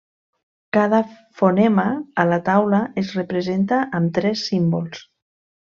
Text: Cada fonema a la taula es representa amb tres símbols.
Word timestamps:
Cada 0.77 1.01
fonema 1.41 1.85
a 2.23 2.27
la 2.31 2.41
taula 2.49 2.81
es 3.05 3.13
representa 3.21 3.81
amb 3.99 4.19
tres 4.21 4.49
símbols. 4.51 5.07